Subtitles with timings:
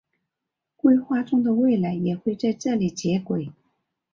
[0.77, 3.51] 规划中的未来也会在这里接轨。